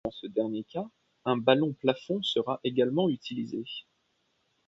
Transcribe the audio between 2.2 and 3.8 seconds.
sera également utilisé.